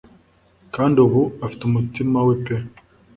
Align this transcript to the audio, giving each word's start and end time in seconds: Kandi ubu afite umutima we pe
Kandi 0.75 0.97
ubu 1.05 1.21
afite 1.45 1.61
umutima 1.65 2.17
we 2.27 2.35
pe 2.43 2.55